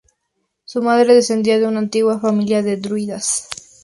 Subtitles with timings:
[0.65, 3.47] Su madre descendía de una antigua familia de druidas.